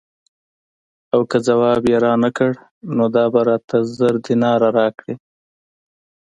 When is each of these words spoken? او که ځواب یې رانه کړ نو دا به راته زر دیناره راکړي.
او 1.13 1.21
که 1.29 1.37
ځواب 1.47 1.81
یې 1.91 1.97
رانه 2.05 2.29
کړ 2.37 2.51
نو 2.95 3.03
دا 3.15 3.25
به 3.33 3.41
راته 3.49 3.77
زر 3.97 4.15
دیناره 4.25 4.69
راکړي. 4.79 5.15